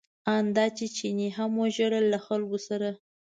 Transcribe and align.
ان 0.35 0.45
دا 0.57 0.65
چې 0.77 0.85
چیني 0.97 1.29
هم 1.37 1.51
وژړل 1.61 2.05
له 2.13 2.19
خلکو 2.25 2.57
سره. 2.67 2.89